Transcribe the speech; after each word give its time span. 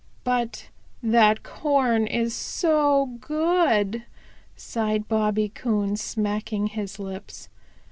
"But 0.23 0.69
that 1.03 1.43
corn 1.43 2.07
is 2.07 2.33
so 2.33 3.05
good," 3.19 4.01
sighed 4.55 5.07
Bobby 5.07 5.47
Coon, 5.49 5.95
smacking 5.95 6.65
his 6.65 6.97
lips. 6.97 7.49